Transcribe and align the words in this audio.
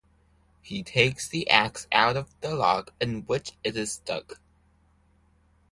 He 0.63 0.81
takes 0.81 1.27
the 1.27 1.47
axe 1.47 1.85
out 1.91 2.17
of 2.17 2.33
the 2.41 2.55
log 2.55 2.91
in 2.99 3.21
which 3.27 3.51
it 3.63 3.77
is 3.77 3.91
stuck. 3.91 4.39